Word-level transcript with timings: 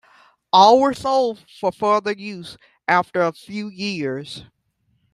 All 0.51 0.79
were 0.79 0.95
sold 0.95 1.45
for 1.59 1.71
further 1.71 2.13
use 2.13 2.57
after 2.87 3.21
a 3.21 3.31
few 3.33 3.67
years. 3.67 4.45